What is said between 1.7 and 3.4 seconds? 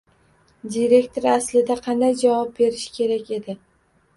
qanday javob berishi kerak